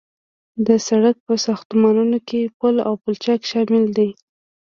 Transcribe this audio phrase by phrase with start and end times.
[0.67, 4.09] د سرک په ساختمانونو کې پل او پلچک شامل دي